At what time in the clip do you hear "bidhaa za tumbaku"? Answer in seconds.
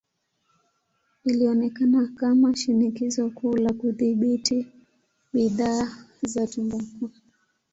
5.33-7.09